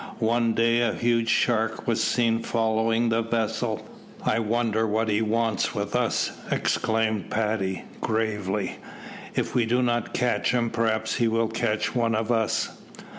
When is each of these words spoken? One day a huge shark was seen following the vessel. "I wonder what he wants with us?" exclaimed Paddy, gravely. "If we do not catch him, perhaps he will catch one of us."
One 0.17 0.55
day 0.55 0.81
a 0.81 0.95
huge 0.95 1.29
shark 1.29 1.85
was 1.85 2.03
seen 2.03 2.41
following 2.41 3.09
the 3.09 3.21
vessel. 3.21 3.85
"I 4.25 4.39
wonder 4.39 4.87
what 4.87 5.09
he 5.09 5.21
wants 5.21 5.75
with 5.75 5.95
us?" 5.95 6.31
exclaimed 6.49 7.29
Paddy, 7.29 7.83
gravely. 8.01 8.77
"If 9.35 9.53
we 9.53 9.67
do 9.67 9.83
not 9.83 10.15
catch 10.15 10.53
him, 10.55 10.71
perhaps 10.71 11.17
he 11.17 11.27
will 11.27 11.49
catch 11.49 11.93
one 11.95 12.15
of 12.15 12.31
us." 12.31 12.69